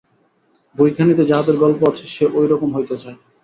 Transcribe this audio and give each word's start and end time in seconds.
বইখানিতে 0.75 1.23
যাঁহাদের 1.25 1.55
গল্প 1.57 1.79
আছে 1.87 2.05
সে 2.07 2.25
ওই 2.37 2.45
রকম 2.47 2.69
হইতে 2.75 2.95
চায়। 2.97 3.17